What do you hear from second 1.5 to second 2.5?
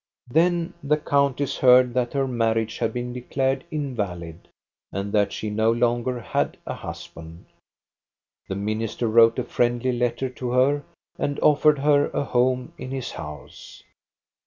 heard that her